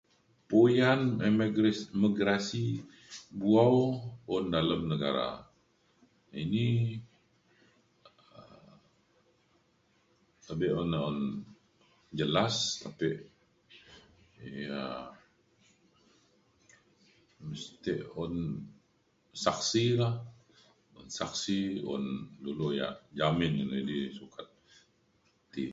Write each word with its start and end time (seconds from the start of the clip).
Puyan 0.49 1.01
imigra-imigrasi 1.27 2.67
bu'au 3.39 3.77
un 4.35 4.43
dalem 4.53 4.81
negara 4.91 5.29
ini 6.41 6.65
abe 10.51 10.67
un 10.81 10.91
un 11.09 11.19
jelas 12.19 12.55
tapi 12.83 13.09
ya 14.65 14.83
mesti 17.47 17.93
un 18.23 18.33
saksi 19.45 19.85
la 19.99 20.09
saksi 21.19 21.57
un 21.93 22.03
dulu 22.43 22.67
ya 22.79 22.87
jamin 23.19 23.55
sukat 24.19 24.47
ti 25.53 25.63